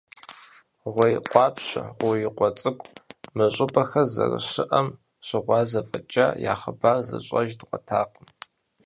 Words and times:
«Гъуей 0.93 1.15
къуапщэ», 1.29 1.81
«Гъуеикъуэ 1.99 2.49
цӀыкӀу»– 2.59 2.91
мы 3.35 3.45
щӀыпӀэхэр 3.55 4.07
зэрыщыӀэм 4.13 4.87
щыгъуазэу 5.25 5.87
фӀэкӀа, 5.89 6.27
я 6.51 6.53
хъыбар 6.61 6.97
зыщӀэж 7.07 7.51
дгъуэтакъым. 7.59 8.25